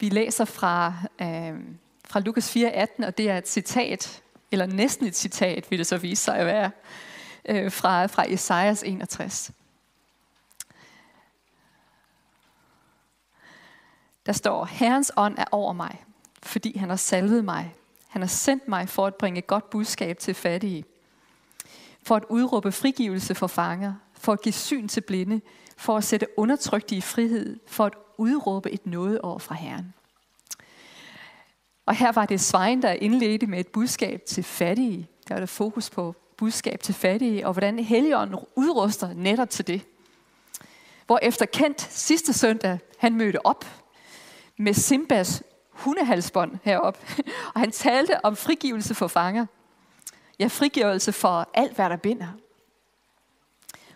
[0.00, 1.60] Vi læser fra, øh,
[2.04, 4.22] fra Lukas 4:18, og det er et citat,
[4.52, 6.70] eller næsten et citat, vil det så vise sig at være,
[7.48, 9.50] øh, fra, fra Esajas 61.
[14.26, 16.04] Der står, Herrens ånd er over mig,
[16.42, 17.74] fordi han har salvet mig.
[18.08, 20.84] Han har sendt mig for at bringe godt budskab til fattige.
[22.02, 23.94] For at udråbe frigivelse for fanger.
[24.12, 25.40] For at give syn til blinde.
[25.76, 27.58] For at sætte undertrykte i frihed.
[27.66, 29.94] For at udråbe et nådeår fra Herren.
[31.86, 35.08] Og her var det Svein, der indledte med et budskab til fattige.
[35.28, 39.82] Der var der fokus på budskab til fattige, og hvordan Helligånden udruster netop til det.
[41.06, 43.64] Hvor efter Kent sidste søndag, han mødte op
[44.56, 46.98] med Simbas hundehalsbånd herop,
[47.54, 49.46] og han talte om frigivelse for fanger.
[50.38, 52.28] Ja, frigivelse for alt, hvad der binder.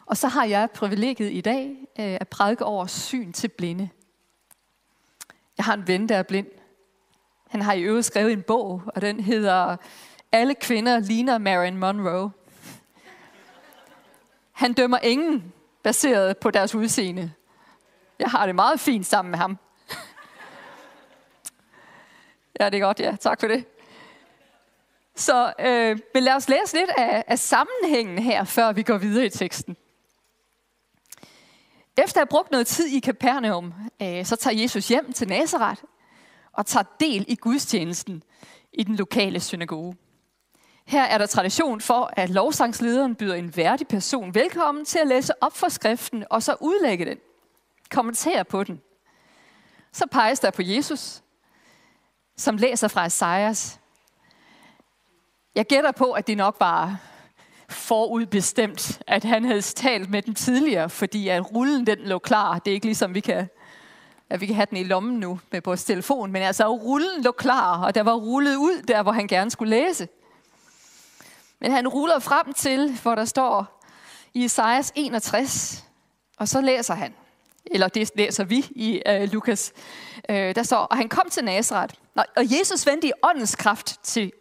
[0.07, 3.89] Og så har jeg privilegiet i dag øh, at prædike over syn til blinde.
[5.61, 6.47] Jeg har en ven, der er blind.
[7.49, 9.77] Han har i øvrigt skrevet en bog, og den hedder
[10.33, 12.31] Alle kvinder ligner Marilyn Monroe.
[14.53, 15.53] Han dømmer ingen
[15.83, 17.33] baseret på deres udseende.
[18.19, 19.59] Jeg har det meget fint sammen med ham.
[22.61, 23.17] Ja, det er godt, ja.
[23.21, 23.65] Tak for det.
[25.17, 29.27] Så øh, men lad os læse lidt af, af sammenhængen her, før vi går videre
[29.27, 29.77] i teksten.
[32.05, 35.83] Efter at have brugt noget tid i Capernaum, øh, så tager Jesus hjem til Nazareth
[36.53, 38.23] og tager del i gudstjenesten
[38.73, 39.97] i den lokale synagoge.
[40.87, 45.43] Her er der tradition for, at lovsangslederen byder en værdig person velkommen til at læse
[45.43, 47.19] op for skriften og så udlægge den.
[47.91, 48.81] Kommentere på den.
[49.93, 51.23] Så peges der på Jesus,
[52.37, 53.81] som læser fra Esajas.
[55.55, 57.01] Jeg gætter på, at det nok var
[57.71, 62.59] forudbestemt, at han havde talt med den tidligere, fordi at rullen den lå klar.
[62.59, 63.49] Det er ikke ligesom, vi kan,
[64.31, 67.31] at vi kan have den i lommen nu med vores telefon, men altså rullen lå
[67.33, 70.09] klar, og der var rullet ud der, hvor han gerne skulle læse.
[71.61, 73.83] Men han ruller frem til, hvor der står
[74.35, 75.85] i Esajas 61,
[76.37, 77.15] og så læser han,
[77.67, 79.73] eller det læser vi i uh, Lukas,
[80.29, 84.33] uh, der står, og han kom til Nazareth, og Jesus vendte i åndens kraft til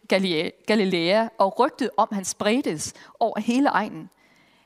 [0.68, 4.10] Galilea, og rygtet om, han spredtes over hele egnen.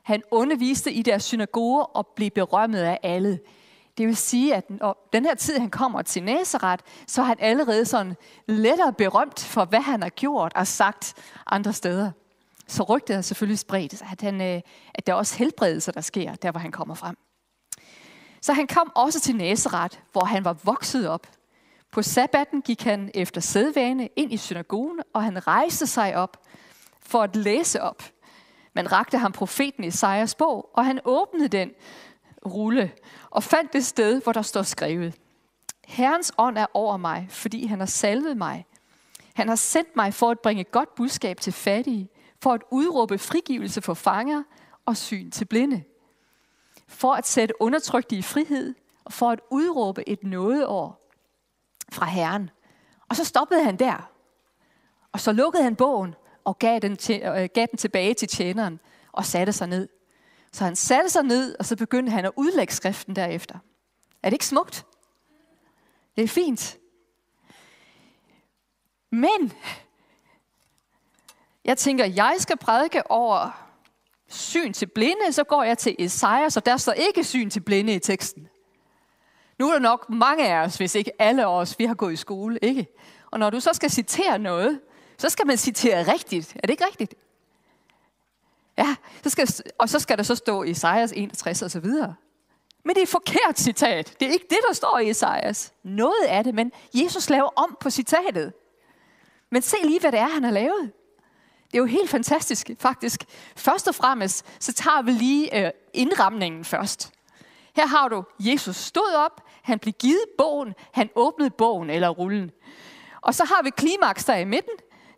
[0.03, 3.39] Han underviste i deres synagoger og blev berømmet af alle.
[3.97, 7.37] Det vil sige, at når den her tid, han kommer til Nazareth, så er han
[7.39, 8.15] allerede sådan
[8.47, 11.13] lettere berømt for, hvad han har gjort og sagt
[11.47, 12.11] andre steder.
[12.67, 14.61] Så rygtet er selvfølgelig spredt, at, han, øh,
[14.93, 17.17] at der er også helbredelser, der sker, der hvor han kommer frem.
[18.43, 21.27] Så han kom også til Nazareth, hvor han var vokset op.
[21.91, 26.37] På sabbatten gik han efter sædvane ind i synagogen, og han rejste sig op
[26.99, 28.03] for at læse op.
[28.73, 31.71] Man rakte ham profeten Isaias bog, og han åbnede den
[32.45, 32.91] rulle
[33.29, 35.15] og fandt det sted, hvor der står skrevet.
[35.85, 38.65] Herrens ånd er over mig, fordi han har salvet mig.
[39.33, 42.09] Han har sendt mig for at bringe godt budskab til fattige,
[42.41, 44.43] for at udråbe frigivelse for fanger
[44.85, 45.83] og syn til blinde.
[46.93, 51.09] For at sætte undertrykte i frihed, og for at udråbe et nådeår
[51.91, 52.49] fra Herren.
[53.09, 54.09] Og så stoppede han der.
[55.11, 58.79] Og så lukkede han bogen og gav den, til, øh, gav den tilbage til tjeneren
[59.11, 59.89] og satte sig ned.
[60.51, 63.55] Så han satte sig ned, og så begyndte han at udlægge skriften derefter.
[64.23, 64.85] Er det ikke smukt?
[66.15, 66.77] Det er fint.
[69.09, 69.53] Men
[71.65, 73.62] jeg tænker, jeg skal prædike over
[74.33, 77.93] syn til blinde, så går jeg til Esajas, så der står ikke syn til blinde
[77.93, 78.47] i teksten.
[79.59, 82.15] Nu er der nok mange af os, hvis ikke alle os, vi har gået i
[82.15, 82.87] skole, ikke?
[83.31, 84.79] Og når du så skal citere noget,
[85.17, 86.55] så skal man citere rigtigt.
[86.55, 87.15] Er det ikke rigtigt?
[88.77, 92.15] Ja, så skal, og så skal der så stå i Esajas 61 og så videre.
[92.85, 94.15] Men det er et forkert citat.
[94.19, 95.73] Det er ikke det, der står i Esajas.
[95.83, 98.53] Noget af det, men Jesus laver om på citatet.
[99.49, 100.91] Men se lige, hvad det er, han har lavet.
[101.73, 103.23] Det er jo helt fantastisk, faktisk.
[103.55, 107.11] Først og fremmest, så tager vi lige øh, indramningen først.
[107.75, 112.51] Her har du, Jesus stod op, han blev givet bogen, han åbnede bogen eller rullen.
[113.21, 114.73] Og så har vi klimaks der i midten,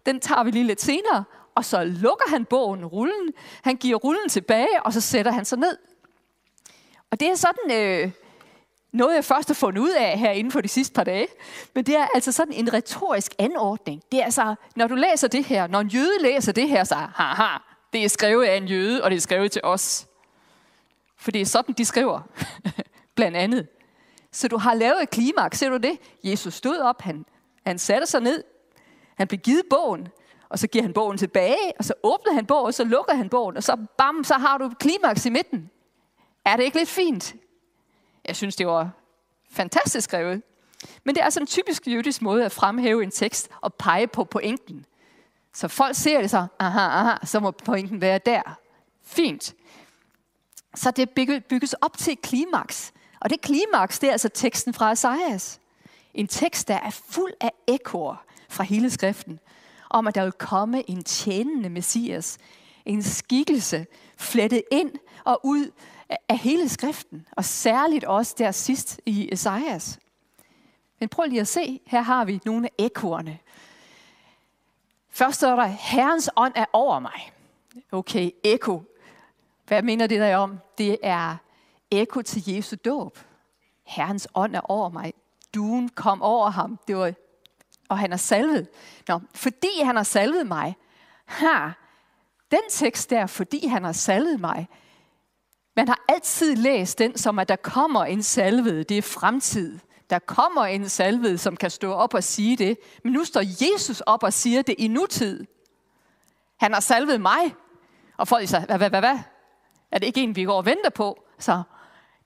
[0.05, 1.23] den tager vi lige lidt senere,
[1.55, 3.33] og så lukker han bogen, rullen,
[3.63, 5.77] han giver rullen tilbage, og så sætter han sig ned.
[7.11, 8.11] Og det er sådan øh,
[8.95, 11.27] noget, jeg først har fundet ud af her inden for de sidste par dage.
[11.75, 14.01] Men det er altså sådan en retorisk anordning.
[14.11, 16.95] Det er altså, når du læser det her, når en jøde læser det her, så
[16.95, 17.57] haha,
[17.93, 20.07] det er skrevet af en jøde, og det er skrevet til os.
[21.17, 22.21] For det er sådan, de skriver.
[23.15, 23.67] Blandt andet.
[24.31, 25.97] Så du har lavet et klimaks, ser du det?
[26.23, 27.25] Jesus stod op, han,
[27.65, 28.43] han satte sig ned,
[29.17, 30.07] han blev givet bogen,
[30.49, 33.29] og så giver han bogen tilbage, og så åbner han bogen, og så lukker han
[33.29, 35.69] bogen, og så bam, så har du klimaks i midten.
[36.45, 37.35] Er det ikke lidt fint?
[38.27, 38.91] Jeg synes, det var
[39.51, 40.41] fantastisk skrevet.
[41.03, 44.23] Men det er altså en typisk jødisk måde at fremhæve en tekst og pege på
[44.23, 44.85] pointen.
[45.53, 48.59] Så folk ser det så, aha, aha, så må pointen være der.
[49.03, 49.55] Fint.
[50.75, 51.09] Så det
[51.49, 52.93] bygges op til et klimaks.
[53.19, 55.59] Og det klimaks, det er altså teksten fra Esajas.
[56.13, 58.15] En tekst, der er fuld af ekkoer
[58.49, 59.39] fra hele skriften,
[59.89, 62.37] om at der vil komme en tjenende messias,
[62.85, 63.85] en skikkelse
[64.17, 64.91] flettet ind
[65.23, 65.71] og ud
[66.09, 69.99] af hele skriften, og særligt også der sidst i Esajas.
[70.99, 73.39] Men prøv lige at se, her har vi nogle af ekkoerne.
[75.09, 77.31] Først står der, Herrens ånd er over mig.
[77.91, 78.83] Okay, ekko.
[79.67, 80.59] Hvad mener det der om?
[80.77, 81.35] Det er
[81.91, 83.19] ekko til Jesu dåb.
[83.83, 85.13] Herrens ånd er over mig.
[85.53, 86.79] Duen kom over ham.
[86.87, 87.13] Det var,
[87.89, 88.67] og han er salvet.
[89.07, 90.75] Nå, fordi han har salvet mig,
[91.25, 91.69] Ha,
[92.51, 94.67] den tekst der, fordi han har salvet mig,
[95.75, 99.79] man har altid læst den som, at der kommer en salvet, det er fremtid.
[100.09, 102.77] Der kommer en salvet, som kan stå op og sige det.
[103.03, 105.45] Men nu står Jesus op og siger det i nutid.
[106.57, 107.55] Han har salvet mig.
[108.17, 109.19] Og folk siger, hvad, hvad, hvad, hvad?
[109.91, 111.23] Er det ikke en, vi går og venter på?
[111.39, 111.63] Så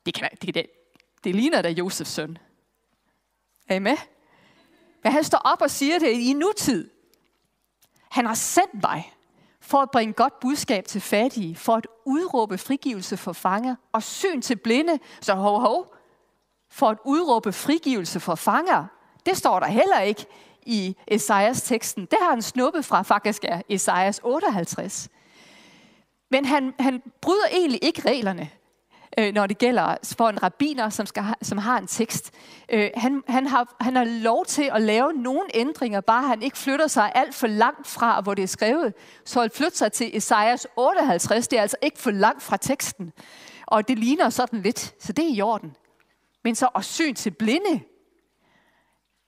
[0.05, 0.65] det, kan, det, det,
[1.23, 2.37] det ligner da Josefs søn.
[3.67, 3.97] Er I med?
[5.03, 6.89] Men han står op og siger det i nutid.
[8.11, 9.13] Han har sendt mig
[9.61, 14.41] for at bringe godt budskab til fattige, for at udråbe frigivelse for fanger og syn
[14.41, 14.99] til blinde.
[15.21, 15.95] Så hov, hov,
[16.71, 18.85] for at udråbe frigivelse for fanger.
[19.25, 20.25] Det står der heller ikke
[20.65, 22.05] i Esajas teksten.
[22.05, 25.09] Det har han snuppet fra faktisk er Esajas 58.
[26.31, 28.49] Men han, han bryder egentlig ikke reglerne
[29.19, 32.31] øh, når det gælder for en rabiner, som, skal, som har en tekst.
[32.69, 36.57] Øh, han, han, har, han har lov til at lave nogle ændringer, bare han ikke
[36.57, 38.93] flytter sig alt for langt fra, hvor det er skrevet.
[39.25, 43.13] Så at flytte sig til Esajas 58, det er altså ikke for langt fra teksten.
[43.65, 45.75] Og det ligner sådan lidt, så det er i orden.
[46.43, 47.81] Men så at syn til blinde,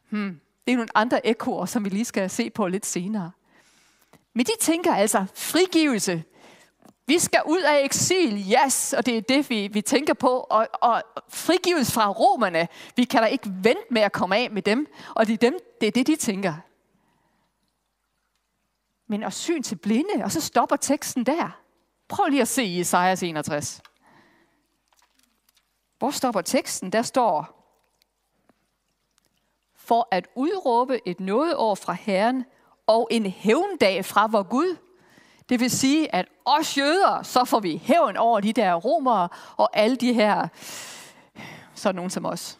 [0.10, 3.32] hmm, det er nogle andre ekoer, som vi lige skal se på lidt senere.
[4.34, 6.24] Men de tænker altså, frigivelse,
[7.12, 10.28] vi skal ud af eksil, yes, og det er det, vi, vi tænker på.
[10.50, 14.62] Og, og frigives fra romerne, vi kan da ikke vente med at komme af med
[14.62, 14.88] dem.
[15.16, 16.54] Og det er, dem, det, er det, de tænker.
[19.08, 21.62] Men og syn til blinde, og så stopper teksten der.
[22.08, 23.81] Prøv lige at se i Isaias 61.
[26.00, 26.92] Hvor stopper teksten?
[26.92, 27.66] Der står,
[29.75, 32.46] for at udråbe et nådeår fra Herren
[32.88, 34.78] og en hævndag fra vor Gud–
[35.51, 39.69] det vil sige, at os jøder, så får vi hævn over de der romere og
[39.74, 40.48] alle de her,
[41.75, 42.59] så nogen som os.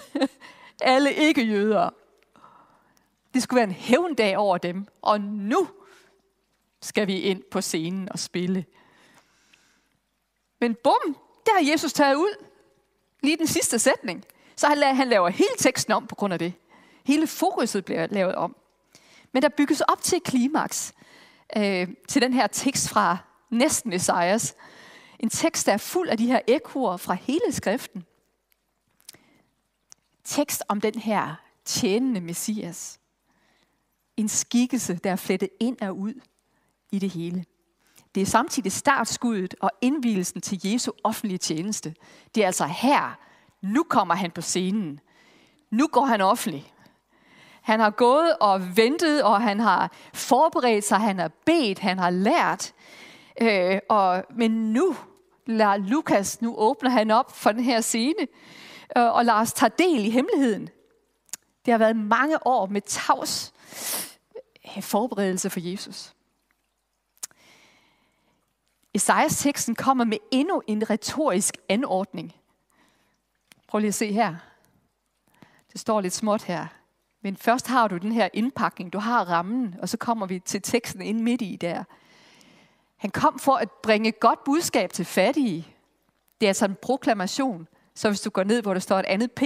[0.80, 1.90] alle ikke-jøder.
[3.34, 4.86] Det skulle være en hævndag over dem.
[5.02, 5.68] Og nu
[6.82, 8.64] skal vi ind på scenen og spille.
[10.60, 11.16] Men bum,
[11.46, 12.44] der har Jesus taget ud.
[13.22, 14.24] Lige den sidste sætning.
[14.56, 16.52] Så han, han laver hele teksten om på grund af det.
[17.04, 18.56] Hele fokuset bliver lavet om.
[19.32, 20.94] Men der bygges op til klimaks
[21.56, 23.18] øh, til den her tekst fra
[23.50, 24.54] næsten Esajas.
[25.18, 28.04] En tekst, der er fuld af de her ekoer fra hele skriften.
[30.24, 31.34] Tekst om den her
[31.64, 33.00] tjenende messias.
[34.16, 36.14] En skikkelse, der er flettet ind og ud
[36.92, 37.44] i det hele.
[38.14, 41.94] Det er samtidig startskuddet og indvielsen til Jesu offentlige tjeneste.
[42.34, 43.18] Det er altså her,
[43.62, 45.00] nu kommer han på scenen.
[45.70, 46.72] Nu går han offentlig.
[47.66, 52.10] Han har gået og ventet, og han har forberedt sig, han har bedt, han har
[52.10, 52.74] lært.
[53.40, 54.96] Øh, og, men nu
[55.46, 58.26] lader Lukas, nu åbner han op for den her scene,
[58.96, 60.68] øh, og lader os tage del i hemmeligheden.
[61.64, 63.52] Det har været mange år med tavs
[64.76, 66.14] øh, forberedelse for Jesus.
[68.94, 72.34] Esajas teksten kommer med endnu en retorisk anordning.
[73.68, 74.36] Prøv lige at se her.
[75.72, 76.66] Det står lidt småt her.
[77.26, 80.62] Men først har du den her indpakning, du har rammen, og så kommer vi til
[80.62, 81.84] teksten ind midt i der.
[82.96, 85.68] Han kom for at bringe godt budskab til fattige.
[86.40, 87.68] Det er altså en proklamation.
[87.94, 89.42] Så hvis du går ned, hvor der står et andet P,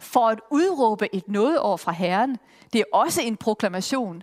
[0.00, 2.38] for at udråbe et nådeår fra Herren,
[2.72, 4.22] det er også en proklamation.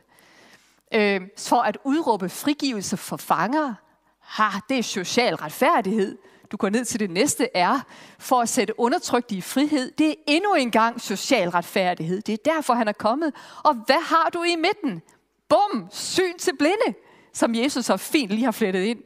[0.93, 3.73] Øh, for at udråbe frigivelse for fanger,
[4.19, 6.17] ha, det er social retfærdighed
[6.53, 7.79] du går ned til det næste er,
[8.19, 9.91] for at sætte undertrykte i frihed.
[9.91, 12.21] Det er endnu en gang social retfærdighed.
[12.21, 13.33] Det er derfor, han er kommet.
[13.63, 15.01] Og hvad har du i midten?
[15.49, 15.87] Bum!
[15.91, 16.99] Syn til blinde,
[17.33, 18.99] som Jesus så fint lige har flettet ind.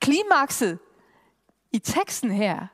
[0.00, 0.78] Klimakset
[1.72, 2.66] i teksten her,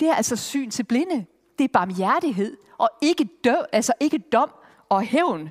[0.00, 1.26] det er altså syn til blinde.
[1.58, 4.50] Det er barmhjertighed, og ikke, dø, altså ikke dom
[4.88, 5.50] og hævn,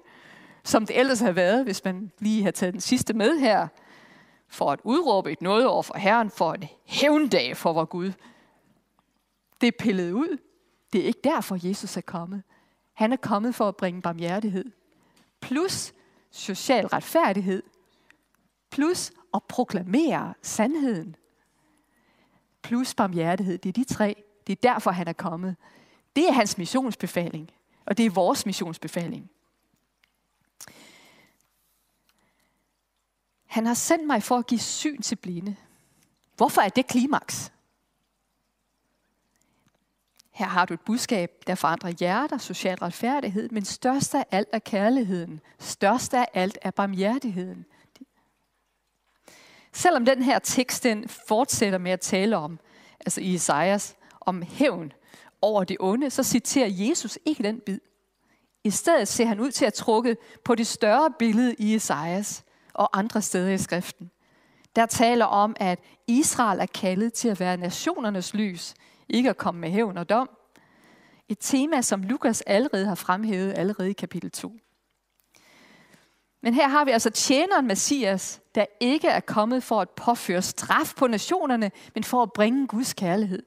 [0.64, 3.68] som det ellers har været, hvis man lige har taget den sidste med her
[4.50, 8.12] for at udråbe et noget over for Herren, for en hævndag for vor Gud.
[9.62, 10.38] Det er pillet ud.
[10.94, 12.44] Det er ikke derfor, Jesus er kommet.
[12.94, 14.66] Han er kommet for at bringe barmhjertighed.
[15.42, 15.94] Plus
[16.32, 17.64] social retfærdighed.
[18.70, 21.16] Plus at proklamere sandheden.
[22.62, 23.58] Plus barmhjertighed.
[23.58, 24.24] Det er de tre.
[24.48, 25.56] Det er derfor, han er kommet.
[26.16, 27.50] Det er hans missionsbefaling.
[27.86, 29.30] Og det er vores missionsbefaling.
[33.50, 35.56] Han har sendt mig for at give syn til blinde.
[36.38, 37.52] Hvorfor er det klimaks?
[40.32, 44.60] Her har du et budskab, der forandrer hjerter, social retfærdighed, men størst af alt er
[44.60, 45.42] kærligheden.
[45.60, 47.66] Størst af alt er barmhjertigheden.
[49.74, 52.60] Selvom den her tekst den fortsætter med at tale om,
[53.00, 54.94] altså i Isaias, om hævn
[55.42, 57.80] over det onde, så citerer Jesus ikke den bid.
[58.64, 62.44] I stedet ser han ud til at trukke på det større billede i Isaias
[62.80, 64.12] og andre steder i skriften.
[64.76, 68.74] Der taler om, at Israel er kaldet til at være nationernes lys,
[69.10, 70.30] ikke at komme med hævn og dom.
[71.30, 74.54] Et tema, som Lukas allerede har fremhævet allerede i kapitel 2.
[76.42, 80.94] Men her har vi altså tjeneren Messias, der ikke er kommet for at påføre straf
[80.98, 83.44] på nationerne, men for at bringe Guds kærlighed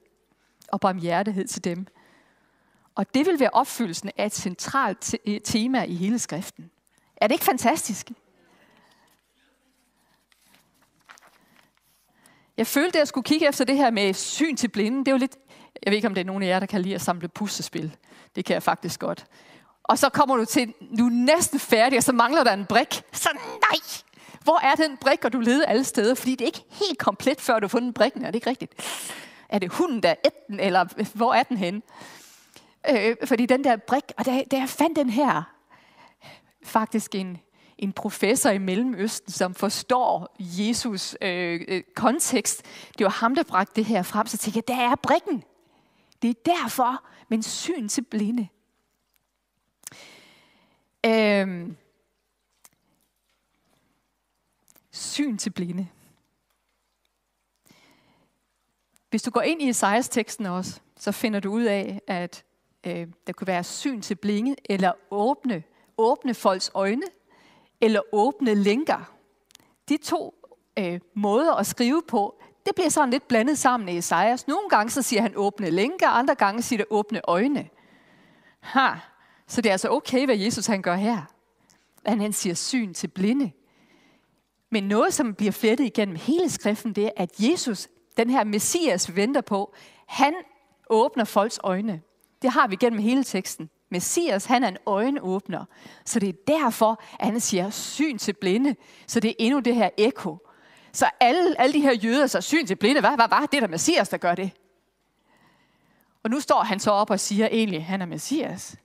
[0.67, 1.87] og barmhjertighed til dem.
[2.95, 6.71] Og det vil være opfyldelsen af et centralt tema i hele skriften.
[7.17, 8.11] Er det ikke fantastisk?
[12.63, 14.99] Jeg følte, at jeg skulle kigge efter det her med syn til blinde.
[14.99, 15.35] Det er jo lidt,
[15.83, 17.95] jeg ved ikke, om det er nogen af jer, der kan lide at samle puslespil.
[18.35, 19.25] Det kan jeg faktisk godt.
[19.83, 23.03] Og så kommer du til, du er næsten færdig, og så mangler der en brik.
[23.11, 23.79] Så nej!
[24.43, 26.15] Hvor er den brik, og du leder alle steder?
[26.15, 28.21] Fordi det er ikke helt komplet, før du har fundet brikken.
[28.25, 28.73] Er det ikke rigtigt?
[29.49, 31.81] Er det hunden, der er den, eller hvor er den henne?
[32.89, 35.43] Øh, fordi den der brik, og da, da jeg fandt den her,
[36.63, 37.37] faktisk en,
[37.77, 42.65] en professor i Mellemøsten, som forstår Jesus øh, øh, kontekst.
[42.97, 44.27] Det var ham, der bragte det her frem.
[44.27, 45.43] Så tænkte jeg, der er brikken.
[46.21, 48.47] Det er derfor, men syn til blinde.
[51.05, 51.77] Øhm,
[54.91, 55.87] syn til blinde.
[59.09, 62.43] Hvis du går ind i Esajas teksten også, så finder du ud af, at
[62.83, 65.63] øh, der kunne være syn til blinde, eller åbne,
[65.97, 67.03] åbne folks øjne,
[67.81, 69.13] eller åbne linker.
[69.89, 70.35] De to
[70.79, 74.47] øh, måder at skrive på, det bliver sådan lidt blandet sammen i Esajas.
[74.47, 77.69] Nogle gange så siger han åbne linker, andre gange siger det åbne øjne.
[78.59, 78.89] Ha.
[79.47, 81.21] Så det er altså okay, hvad Jesus han gør her.
[82.05, 83.51] Han, han siger syn til blinde.
[84.69, 87.87] Men noget, som bliver flettet igennem hele skriften, det er, at Jesus,
[88.17, 89.73] den her Messias, venter på,
[90.07, 90.33] han
[90.89, 92.01] åbner folks øjne.
[92.41, 93.69] Det har vi gennem hele teksten.
[93.93, 95.65] Messias, han er en øjenåbner.
[96.05, 98.75] Så det er derfor, at han siger syn til blinde.
[99.07, 100.47] Så det er endnu det her ekko.
[100.91, 102.99] Så alle, alle de her jøder så syn til blinde.
[102.99, 104.51] Hvad, hvad var det der Messias, der gør det?
[106.23, 108.75] Og nu står han så op og siger egentlig, at han er Messias.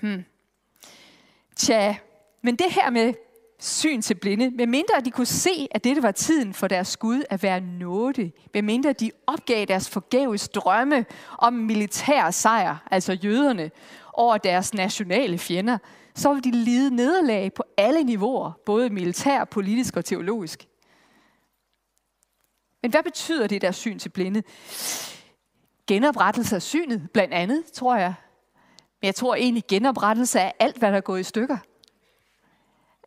[0.00, 0.24] Hmm.
[1.56, 1.96] Tja,
[2.42, 3.14] men det her med
[3.60, 7.42] syn til blinde, medmindre de kunne se, at dette var tiden for deres Gud at
[7.42, 11.06] være nåde, medmindre de opgav deres forgæves drømme
[11.38, 13.70] om militær sejr, altså jøderne,
[14.12, 15.78] over deres nationale fjender,
[16.14, 20.66] så ville de lide nederlag på alle niveauer, både militær, politisk og teologisk.
[22.82, 24.42] Men hvad betyder det der syn til blinde?
[25.86, 28.14] Genoprettelse af synet, blandt andet, tror jeg.
[29.00, 31.56] Men jeg tror egentlig genoprettelse af alt, hvad der er gået i stykker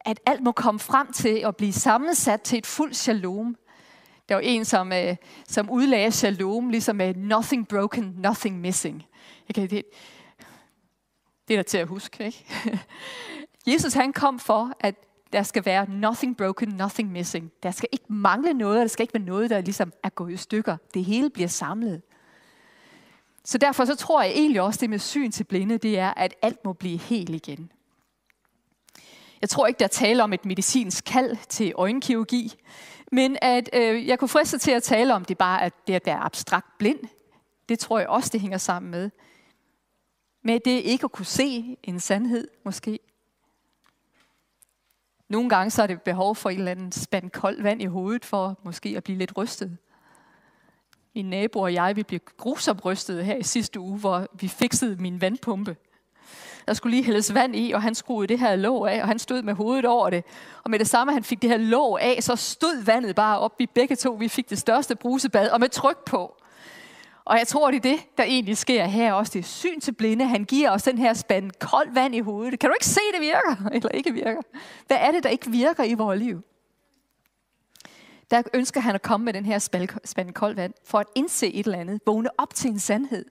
[0.06, 3.56] at alt må komme frem til at blive sammensat til et fuldt shalom.
[4.30, 5.16] Der var en, som, øh,
[5.48, 9.04] som udlagde shalom, ligesom med nothing broken, nothing missing.
[9.50, 9.84] Okay, det,
[11.48, 12.46] det er der til at huske, ikke?
[13.74, 14.96] Jesus han kom for, at
[15.34, 17.52] der skal være nothing broken, nothing missing.
[17.64, 20.34] Der skal ikke mangle noget, og der skal ikke være noget, der ligesom er gået
[20.34, 20.78] i stykker.
[20.94, 22.02] Det hele bliver samlet.
[23.44, 26.34] Så derfor så tror jeg egentlig også, det med syn til blinde, det er, at
[26.42, 27.72] alt må blive helt igen.
[29.42, 32.54] Jeg tror ikke, der tale om et medicinsk kald til øjenkirurgi,
[33.12, 36.02] men at øh, jeg kunne friste til at tale om det bare, at det at
[36.06, 37.00] være abstrakt blind,
[37.70, 39.10] det tror jeg også, det hænger sammen med.
[40.44, 43.00] Med det ikke at kunne se en sandhed, måske.
[45.30, 48.26] Nogle gange så er det behov for en eller anden spand koldt vand i hovedet,
[48.26, 49.78] for måske at blive lidt rystet.
[51.16, 55.00] Min nabo og jeg, vi blev grusomt rystet her i sidste uge, hvor vi fikset
[55.00, 55.76] min vandpumpe.
[56.68, 59.20] Der skulle lige hældes vand i, og han skruede det her låg af, og han
[59.20, 60.24] stod med hovedet over det.
[60.64, 63.52] Og med det samme, han fik det her låg af, så stod vandet bare op.
[63.60, 66.36] Vi begge to, vi fik det største brusebad, og med tryk på.
[67.26, 69.34] Og jeg tror, det er det, der egentlig sker her også.
[69.34, 70.26] Det er syn til blinde.
[70.26, 72.60] Han giver os den her spand koldt vand i hovedet.
[72.60, 73.66] Kan du ikke se, det virker?
[73.76, 74.42] Eller ikke virker?
[74.88, 76.42] Hvad er det, der ikke virker i vores liv?
[78.32, 79.60] Der ønsker han at komme med den her
[80.06, 82.02] spand koldt vand, for at indse et eller andet.
[82.06, 83.26] Vågne op til en sandhed.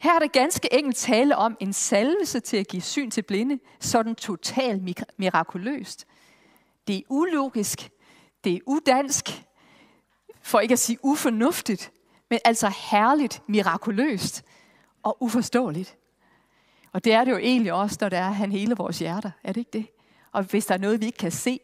[0.00, 3.58] Her er der ganske enkelt tale om en salvelse til at give syn til blinde,
[3.80, 4.82] sådan totalt
[5.18, 6.06] mirakuløst.
[6.86, 7.90] Det er ulogisk,
[8.44, 9.44] det er udansk,
[10.42, 11.92] for ikke at sige ufornuftigt,
[12.30, 14.44] men altså herligt, mirakuløst
[15.02, 15.96] og uforståeligt.
[16.92, 19.30] Og det er det jo egentlig også, når det er, han hele vores hjerter.
[19.44, 19.86] Er det ikke det?
[20.32, 21.60] Og hvis der er noget, vi ikke kan se,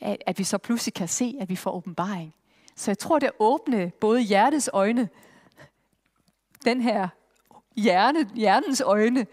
[0.00, 2.34] at vi så pludselig kan se, at vi får åbenbaring.
[2.76, 5.08] Så jeg tror, det åbne både hjertets øjne,
[6.64, 7.08] den her
[7.76, 9.26] hjerne, hjernens øjne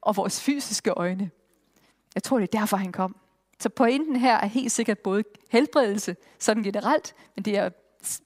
[0.00, 1.30] og vores fysiske øjne.
[2.14, 3.16] Jeg tror, det er derfor, han kom.
[3.60, 7.70] Så pointen her er helt sikkert både helbredelse, sådan generelt, men det er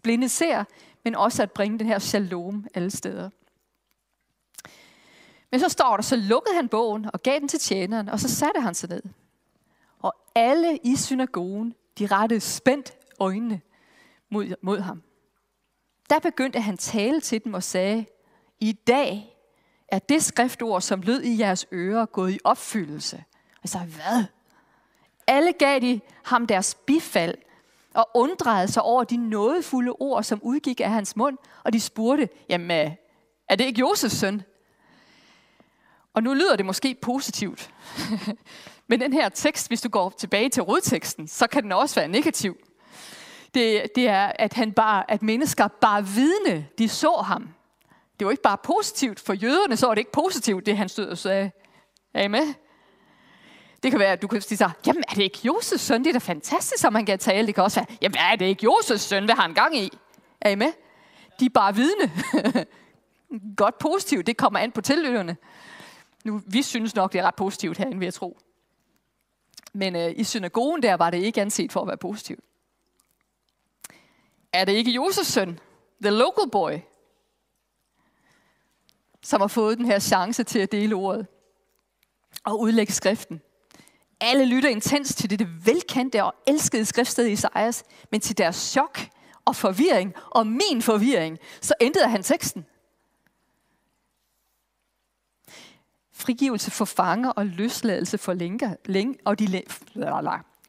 [0.02, 0.64] blinde ser,
[1.04, 3.30] men også at bringe den her shalom alle steder.
[5.50, 8.28] Men så står der, så lukkede han bogen og gav den til tjeneren, og så
[8.28, 9.02] satte han sig ned.
[9.99, 13.61] Og alle i synagogen, de rettede spændt øjnene
[14.30, 15.02] mod, mod ham.
[16.11, 18.06] Der begyndte han tale til dem og sagde,
[18.61, 19.34] i dag
[19.88, 23.25] er det skriftord, som lød i jeres ører, gået i opfyldelse.
[23.62, 24.25] Og så hvad?
[25.26, 27.35] Alle gav de ham deres bifald
[27.95, 32.29] og undrede sig over de nådefulde ord, som udgik af hans mund, og de spurgte,
[32.49, 32.93] jamen, øh,
[33.49, 34.43] er det ikke Josefs søn?
[36.14, 37.71] Og nu lyder det måske positivt.
[38.88, 42.09] Men den her tekst, hvis du går tilbage til rodteksten, så kan den også være
[42.09, 42.57] negativ.
[43.55, 47.49] Det, det er, at, han bare, at mennesker bare vidne, de så ham.
[48.18, 49.21] Det var ikke bare positivt.
[49.21, 51.50] For jøderne så var det ikke positivt, det han stod og sagde.
[52.14, 52.54] Er I med?
[53.83, 56.04] Det kan være, at du kan sige, jamen er det ikke Josefs søn?
[56.04, 57.47] Det er da fantastisk, som han kan tale.
[57.47, 59.25] Det kan også være, jamen er det ikke Josefs søn?
[59.25, 59.90] Hvad har han gang i?
[60.40, 60.73] Er I med?
[61.40, 62.12] De er bare vidne.
[63.56, 65.37] Godt positivt, det kommer an på tillytterne.
[66.25, 68.38] Nu, vi synes nok, det er ret positivt herinde, vil jeg tro.
[69.73, 72.44] Men øh, i synagogen der var det ikke anset for at være positivt.
[74.52, 75.59] Er det ikke Josefs søn?
[76.02, 76.73] The local boy?
[79.25, 81.26] Som har fået den her chance til at dele ordet
[82.45, 83.40] og udlægge skriften.
[84.21, 88.99] Alle lytter intens til det velkendte og elskede skriftsted i Isaias, men til deres chok
[89.44, 92.66] og forvirring og min forvirring, så ændrede han teksten.
[96.12, 99.62] Frigivelse for fanger og løsladelse for lænker, læng, og de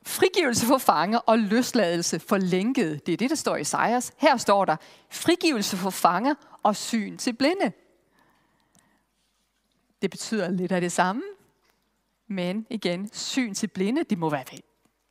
[0.05, 2.99] Frigivelse for fanger og løsladelse for lænkede.
[3.05, 4.13] Det er det, der står i Isaias.
[4.17, 4.75] Her står der,
[5.11, 7.71] frigivelse for fanger og syn til blinde.
[10.05, 11.23] Det betyder lidt af det samme.
[12.27, 14.61] Men igen, syn til blinde, det må være vel.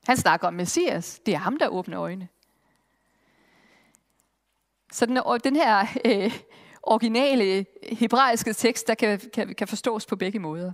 [0.07, 1.21] Han snakker om Messias.
[1.27, 2.29] Det er ham, der åbner øjne.
[4.93, 6.41] Så den, øh, den her øh,
[6.83, 10.73] originale hebraiske tekst, der kan, kan, kan forstås på begge måder.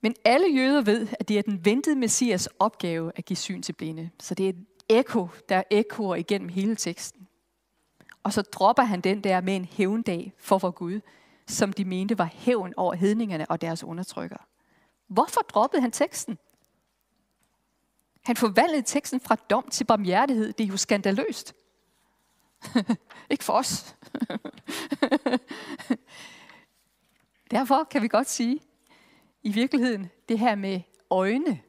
[0.00, 3.72] Men alle jøder ved, at det er den ventede messias opgave at give syn til
[3.72, 4.10] blinde.
[4.20, 7.28] Så det er et ekko, der ekkoer igennem hele teksten.
[8.22, 11.00] Og så dropper han den der med en hævndag for vor Gud,
[11.52, 14.40] som de mente var hævn over hedningerne og deres undertrykkere.
[15.08, 16.38] Hvorfor droppede han teksten?
[18.22, 20.52] Han forvandlede teksten fra dom til barmhjertighed.
[20.52, 21.54] Det er jo skandaløst.
[23.30, 23.96] Ikke for os.
[27.50, 28.60] Derfor kan vi godt sige,
[29.42, 31.60] i virkeligheden, det her med øjne.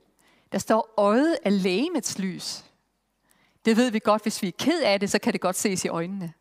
[0.52, 2.65] Der står øjet af lægemets lys.
[3.65, 5.86] Det ved vi godt, hvis vi er ked af det, så kan det godt ses
[5.86, 6.34] i øjnene.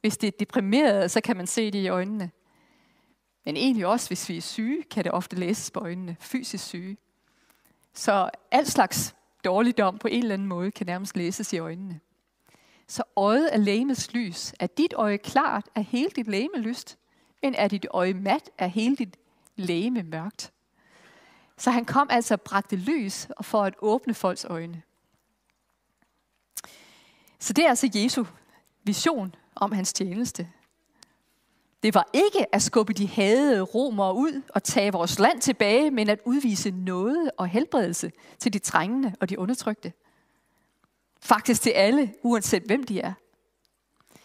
[0.00, 2.30] Hvis det er deprimeret, så kan man se det i øjnene.
[3.44, 6.16] Men egentlig også, hvis vi er syge, kan det ofte læses på øjnene.
[6.20, 6.96] Fysisk syge.
[7.94, 12.00] Så al slags dårligdom på en eller anden måde kan nærmest læses i øjnene.
[12.86, 14.54] Så øjet er lægemets lys.
[14.60, 16.98] Er dit øje klart, er hele dit lægeme lyst.
[17.42, 19.16] Men er dit øje mat, er hele dit
[19.56, 20.52] lægeme mørkt.
[21.56, 24.82] Så han kom altså og bragte lys for at åbne folks øjne.
[27.38, 28.24] Så det er altså Jesu
[28.84, 30.48] vision om hans tjeneste.
[31.82, 36.08] Det var ikke at skubbe de hadede romere ud og tage vores land tilbage, men
[36.10, 39.92] at udvise noget og helbredelse til de trængende og de undertrykte.
[41.20, 43.12] Faktisk til alle, uanset hvem de er.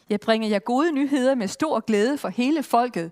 [0.09, 3.11] Jeg bringer jer gode nyheder med stor glæde for hele folket.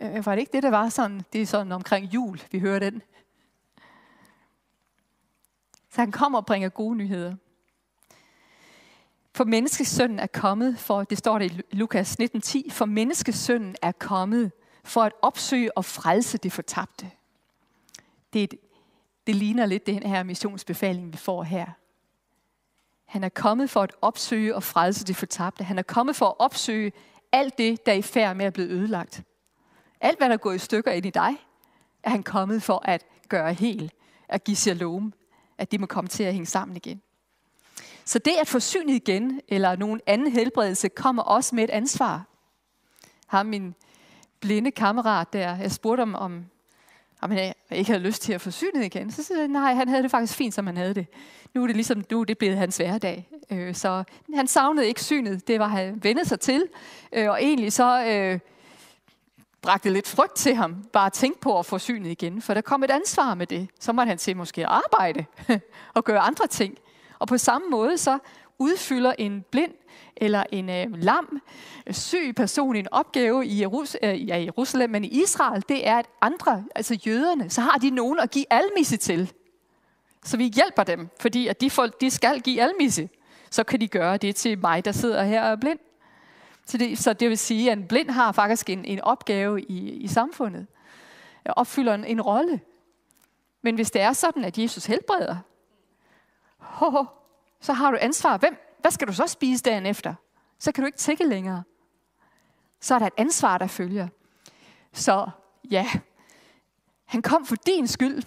[0.00, 1.22] Øh, var det ikke det, der var sådan?
[1.32, 3.02] Det er sådan omkring jul, vi hører den.
[5.90, 7.34] Så han kommer og bringer gode nyheder.
[9.36, 14.52] For menneskesønnen er kommet, for det står der i Lukas 19:10, for menneskesønnen er kommet
[14.84, 17.10] for at opsøge og frelse det fortabte.
[18.32, 18.54] Det,
[19.26, 21.66] det ligner lidt den her missionsbefaling, vi får her.
[23.04, 25.64] Han er kommet for at opsøge og frelse det fortabte.
[25.64, 26.92] Han er kommet for at opsøge
[27.32, 29.22] alt det, der er i færd med at blive ødelagt.
[30.00, 31.36] Alt, hvad der går i stykker ind i dig,
[32.02, 33.92] er han kommet for at gøre helt,
[34.28, 35.12] at give shalom,
[35.58, 37.02] at det må komme til at hænge sammen igen.
[38.06, 42.24] Så det at få synet igen, eller nogen anden helbredelse, kommer også med et ansvar.
[43.26, 43.74] Har min
[44.40, 46.44] blinde kammerat der, jeg spurgte om, om,
[47.20, 49.10] om han ikke havde lyst til at få synet igen.
[49.10, 51.06] Så siger han, nej, han havde det faktisk fint, som han havde det.
[51.54, 53.28] Nu er det ligesom, nu er det blevet hans hverdag.
[53.50, 56.64] Øh, så han savnede ikke synet, det var han vendet sig til.
[57.12, 58.38] Øh, og egentlig så øh,
[59.62, 62.42] bragte lidt frygt til ham, bare at tænke på at få synet igen.
[62.42, 63.68] For der kom et ansvar med det.
[63.80, 65.24] Så måtte han til måske at arbejde
[65.94, 66.78] og gøre andre ting.
[67.18, 68.18] Og på samme måde så
[68.58, 69.72] udfylder en blind
[70.16, 71.40] eller en øh, lam,
[71.86, 75.88] øh, syg person en opgave i, Jerus- øh, ja, i Jerusalem, men i Israel, det
[75.88, 79.32] er, at andre, altså jøderne, så har de nogen at give almisse til.
[80.24, 83.08] Så vi hjælper dem, fordi at de folk, de skal give almisse.
[83.50, 85.78] Så kan de gøre det til mig, der sidder her og er blind.
[86.66, 89.90] Så det, så det vil sige, at en blind har faktisk en, en opgave i,
[89.90, 90.66] i samfundet.
[91.44, 92.60] Opfylder en, en rolle.
[93.62, 95.36] Men hvis det er sådan, at Jesus helbreder,
[96.66, 97.04] ho, ho,
[97.60, 98.36] så har du ansvar.
[98.36, 100.14] Hvem, hvad skal du så spise dagen efter?
[100.58, 101.62] Så kan du ikke tække længere.
[102.80, 104.08] Så er der et ansvar, der følger.
[104.92, 105.30] Så
[105.70, 105.86] ja,
[107.04, 108.22] han kom for din skyld.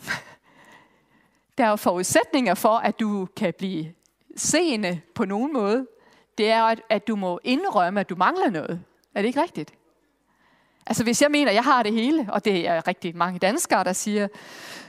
[1.58, 3.93] Der er jo forudsætninger for, at du kan blive
[4.36, 5.88] seende på nogen måde.
[6.38, 8.84] Det er, at, du må indrømme, at du mangler noget.
[9.15, 9.73] Er det ikke rigtigt?
[10.86, 13.84] Altså hvis jeg mener, at jeg har det hele, og det er rigtig mange danskere,
[13.84, 14.32] der siger, at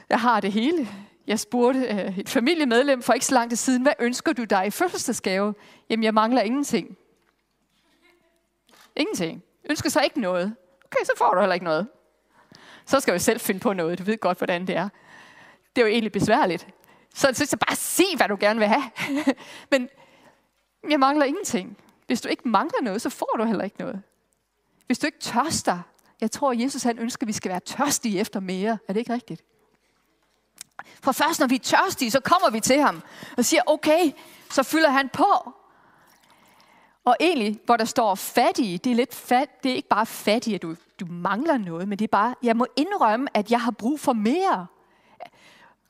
[0.09, 0.89] jeg har det hele,
[1.31, 4.66] jeg spurgte øh, et familiemedlem for ikke så lang tid siden, hvad ønsker du dig
[4.66, 5.55] i fødselsdagsgave?
[5.90, 6.97] Jamen, jeg mangler ingenting.
[8.97, 9.43] Ingenting.
[9.71, 10.55] Ønsker sig ikke noget.
[10.85, 11.88] Okay, så får du heller ikke noget.
[12.87, 13.99] Så skal du selv finde på noget.
[13.99, 14.88] Du ved godt, hvordan det er.
[15.77, 16.66] Det er jo egentlig besværligt.
[17.14, 18.83] Så, så, så bare sig, hvad du gerne vil have.
[19.71, 19.88] Men
[20.90, 21.77] jeg mangler ingenting.
[22.07, 24.03] Hvis du ikke mangler noget, så får du heller ikke noget.
[24.87, 25.79] Hvis du ikke tørster,
[26.21, 28.79] jeg tror, Jesus han ønsker, at vi skal være tørstige efter mere.
[28.88, 29.43] Er det ikke rigtigt?
[31.03, 33.03] For først når vi er tørstige, så kommer vi til ham
[33.37, 34.12] og siger, okay,
[34.51, 35.53] så fylder han på.
[37.05, 40.55] Og egentlig, hvor der står fattige, det er, lidt fat, det er ikke bare fattige,
[40.55, 43.71] at du, du mangler noget, men det er bare, jeg må indrømme, at jeg har
[43.71, 44.66] brug for mere.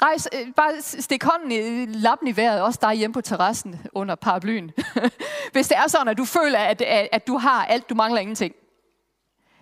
[0.03, 4.15] Rejs, øh, bare stik hånden i lappen i vejret, også der hjemme på terrassen under
[4.15, 4.71] paraplyen.
[5.53, 8.21] Hvis det er sådan, at du føler, at, at, at du har alt, du mangler
[8.21, 8.55] ingenting.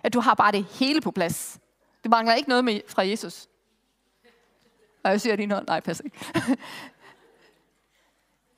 [0.03, 1.59] At du har bare det hele på plads.
[2.03, 3.47] Du mangler ikke noget med fra Jesus.
[5.03, 6.19] Og jeg siger din hånd, nej, pas ikke.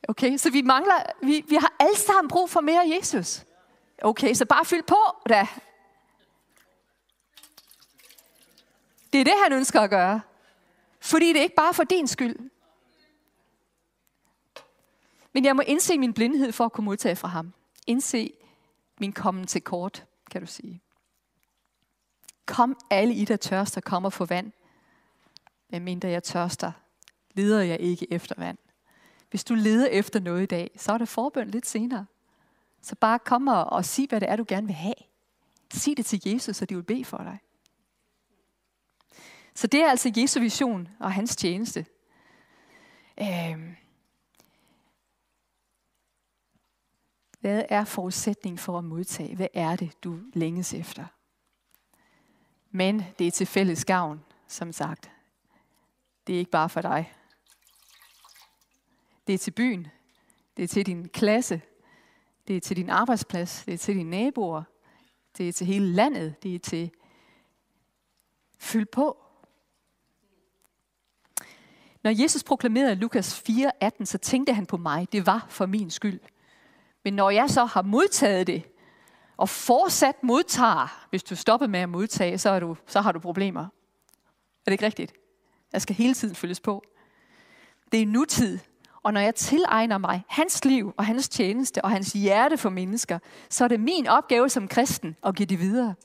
[0.07, 3.45] Okay, så vi mangler, vi, vi har alle sammen brug for mere Jesus.
[4.01, 4.97] Okay, så bare fyld på
[5.29, 5.47] da.
[9.13, 10.21] Det er det, han ønsker at gøre.
[10.99, 12.35] Fordi det er ikke bare for din skyld.
[15.33, 17.53] Men jeg må indse min blindhed for at kunne modtage fra ham.
[17.87, 18.33] Indse
[18.99, 20.81] min kommen til kort, kan du sige.
[22.45, 24.51] Kom alle I, der tørster, og få vand
[25.71, 26.71] medmindre jeg tørster,
[27.33, 28.57] leder jeg ikke efter vand.
[29.29, 32.05] Hvis du leder efter noget i dag, så er det forbøn lidt senere.
[32.81, 34.93] Så bare kom og, og sig, hvad det er, du gerne vil have.
[35.73, 37.39] Sig det til Jesus, så de vil bede for dig.
[39.53, 41.85] Så det er altså Jesu vision og hans tjeneste.
[43.19, 43.75] Øhm.
[47.39, 49.35] Hvad er forudsætningen for at modtage?
[49.35, 51.05] Hvad er det, du længes efter?
[52.71, 55.11] Men det er til fælles gavn, som sagt
[56.27, 57.13] det er ikke bare for dig.
[59.27, 59.87] Det er til byen.
[60.57, 61.61] Det er til din klasse.
[62.47, 63.63] Det er til din arbejdsplads.
[63.65, 64.63] Det er til dine naboer.
[65.37, 66.43] Det er til hele landet.
[66.43, 66.91] Det er til
[68.59, 69.17] fyld på.
[72.03, 75.07] Når Jesus proklamerede Lukas 4:18, så tænkte han på mig.
[75.11, 76.19] Det var for min skyld.
[77.03, 78.63] Men når jeg så har modtaget det,
[79.37, 83.19] og fortsat modtager, hvis du stopper med at modtage, så, er du, så har du
[83.19, 83.61] problemer.
[83.61, 83.67] Er
[84.65, 85.13] det ikke rigtigt?
[85.73, 86.83] Jeg skal hele tiden følges på.
[87.91, 88.59] Det er nutid.
[89.03, 93.19] Og når jeg tilegner mig hans liv og hans tjeneste og hans hjerte for mennesker,
[93.49, 95.95] så er det min opgave som kristen at give det videre.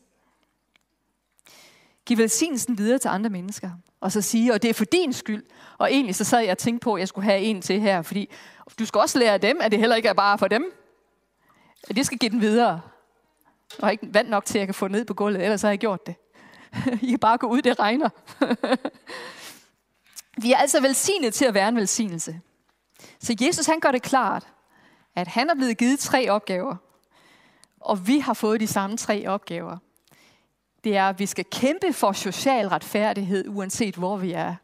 [2.06, 3.70] Giv velsignelsen videre til andre mennesker.
[4.00, 5.44] Og så sige, og det er for din skyld.
[5.78, 8.02] Og egentlig så sad jeg og tænkte på, at jeg skulle have en til her,
[8.02, 8.30] fordi
[8.78, 10.72] du skal også lære dem, at det heller ikke er bare for dem.
[11.90, 12.80] At det skal give den videre.
[13.78, 15.78] Og ikke vand nok til, at jeg kan få ned på gulvet, ellers har jeg
[15.78, 16.14] gjort det.
[17.02, 18.08] I kan bare gå ud, det regner.
[20.42, 22.40] Vi er altså velsignet til at være en velsignelse.
[23.20, 24.46] Så Jesus han gør det klart,
[25.14, 26.76] at han er blevet givet tre opgaver,
[27.80, 29.76] og vi har fået de samme tre opgaver.
[30.84, 34.54] Det er, at vi skal kæmpe for social retfærdighed, uanset hvor vi er.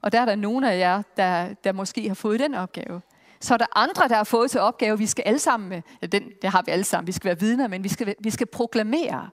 [0.00, 3.00] Og der er der nogle af jer, der, der måske har fået den opgave.
[3.40, 6.06] Så er der andre, der har fået til opgave, vi skal alle sammen med, ja,
[6.06, 8.46] den, det har vi alle sammen, vi skal være vidner, men vi skal, vi skal
[8.46, 9.30] proklamere.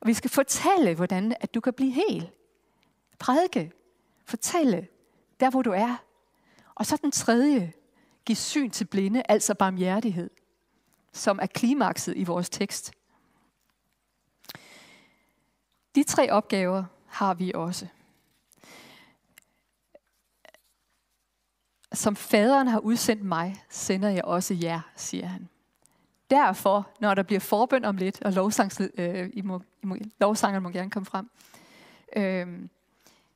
[0.00, 2.30] Og vi skal fortælle, hvordan at du kan blive hel.
[3.18, 3.72] Prædike.
[4.26, 4.88] Fortælle
[5.42, 5.96] der hvor du er.
[6.74, 7.72] Og så den tredje,
[8.24, 10.30] giv syn til blinde, altså barmhjertighed,
[11.12, 12.92] som er klimakset i vores tekst.
[15.94, 17.86] De tre opgaver har vi også.
[21.92, 25.48] Som faderen har udsendt mig, sender jeg også jer, siger han.
[26.30, 30.62] Derfor, når der bliver forbøn om lidt, og lovsang, øh, I må, I må, lovsangerne
[30.62, 31.30] må gerne komme frem,
[32.16, 32.68] øh,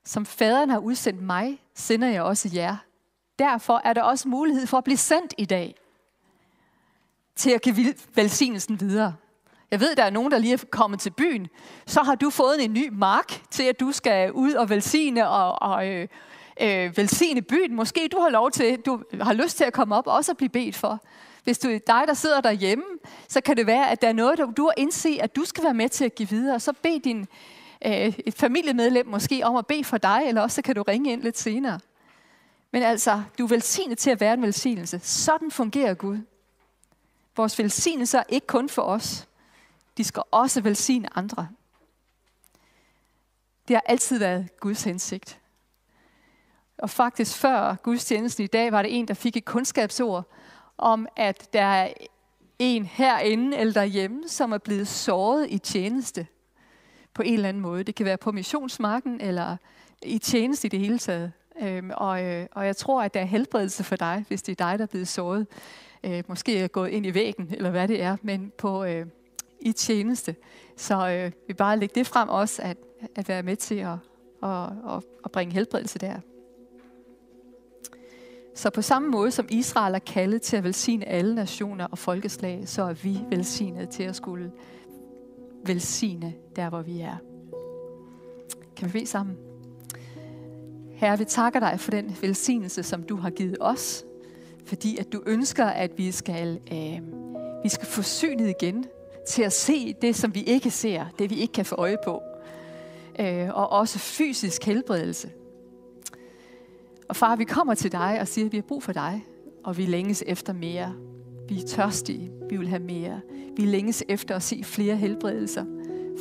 [0.04, 2.76] som faderen har udsendt mig, sender jeg også jer.
[3.38, 5.74] Derfor er der også mulighed for at blive sendt i dag
[7.36, 9.14] til at give velsignelsen videre.
[9.70, 11.48] Jeg ved, der er nogen, der lige er kommet til byen.
[11.86, 15.62] Så har du fået en ny mark til, at du skal ud og velsigne og,
[15.62, 16.08] og øh,
[16.60, 17.74] øh, velsigne byen.
[17.74, 20.36] Måske du har lov til, du har lyst til at komme op og også at
[20.36, 21.04] blive bedt for.
[21.44, 22.84] Hvis du er dig, der sidder derhjemme,
[23.28, 25.74] så kan det være, at der er noget, du har indset, at du skal være
[25.74, 26.60] med til at give videre.
[26.60, 27.26] Så bed din
[27.84, 31.12] øh, et familiemedlem måske om at bede for dig, eller også så kan du ringe
[31.12, 31.80] ind lidt senere.
[32.70, 34.98] Men altså, du er velsignet til at være en velsignelse.
[34.98, 36.18] Sådan fungerer Gud.
[37.36, 39.28] Vores velsignelser er ikke kun for os.
[39.96, 41.48] De skal også velsigne andre.
[43.68, 45.40] Det har altid været Guds hensigt.
[46.78, 50.24] Og faktisk før gudstjenesten i dag, var det en, der fik et kundskabsord
[50.78, 51.92] om, at der er
[52.58, 56.26] en herinde eller derhjemme, som er blevet såret i tjeneste
[57.16, 57.84] på en eller anden måde.
[57.84, 59.56] Det kan være på missionsmarken eller
[60.02, 61.32] i tjeneste i det hele taget.
[61.60, 64.64] Øhm, og, øh, og jeg tror, at der er helbredelse for dig, hvis det er
[64.70, 65.46] dig, der er blevet såret.
[66.04, 69.06] Øh, måske er gået ind i væggen, eller hvad det er, men på, øh,
[69.60, 70.36] i tjeneste.
[70.76, 72.76] Så øh, vi bare lægge det frem også, at,
[73.16, 73.96] at være med til at,
[74.42, 74.62] at,
[74.94, 76.20] at, at bringe helbredelse der.
[78.54, 82.68] Så på samme måde som Israel er kaldet til at velsigne alle nationer og folkeslag,
[82.68, 84.52] så er vi velsignet til at skulle
[85.68, 87.16] velsigne der, hvor vi er.
[88.76, 89.36] Kan vi bede sammen?
[90.92, 94.04] Herre, vi takker dig for den velsignelse, som du har givet os,
[94.64, 97.00] fordi at du ønsker, at vi skal, øh,
[97.62, 98.84] vi skal få synet igen
[99.28, 102.22] til at se det, som vi ikke ser, det vi ikke kan få øje på,
[103.20, 105.30] øh, og også fysisk helbredelse.
[107.08, 109.24] Og far, vi kommer til dig og siger, at vi har brug for dig,
[109.64, 110.94] og vi længes efter mere.
[111.48, 113.20] Vi er tørstige, vi vil have mere.
[113.56, 115.64] Vi længes efter at se flere helbredelser.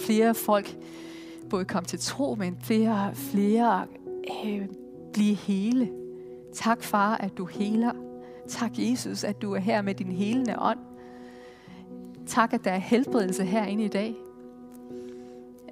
[0.05, 0.77] Flere folk
[1.49, 3.85] både komme til tro, men flere, flere
[4.45, 4.67] øh,
[5.13, 5.91] blive hele.
[6.53, 7.91] Tak far, at du heler.
[8.47, 10.79] Tak Jesus, at du er her med din helende ånd.
[12.27, 14.15] Tak, at der er helbredelse herinde i dag.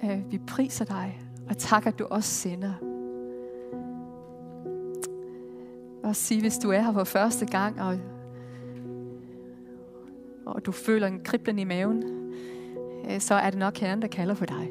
[0.04, 2.72] Øh, vi priser dig, og tak, at du også sender.
[6.02, 7.98] Og sige, hvis du er her for første gang, og,
[10.46, 12.04] og du føler en kriblen i maven,
[13.10, 14.70] øh, så er det nok Herren, der kalder for dig.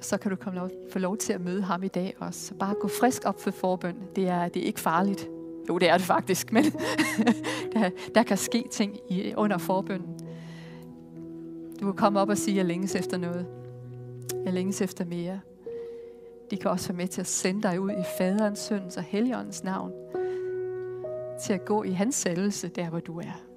[0.00, 2.40] Så kan du komme lov, få lov til at møde ham i dag også.
[2.40, 3.96] Så bare gå frisk op for forbøn.
[4.16, 5.28] Det er, det er ikke farligt.
[5.68, 6.64] Jo, det er det faktisk, men
[7.74, 10.20] der, der kan ske ting i, under forbønnen.
[11.80, 13.46] Du kan komme op og sige, at jeg længes efter noget.
[14.44, 15.40] Jeg længes efter mere.
[16.50, 19.64] De kan også være med til at sende dig ud i faderens, søndens og helligåndens
[19.64, 19.92] navn.
[21.42, 23.49] Til at gå i hans sættelse, der hvor du er.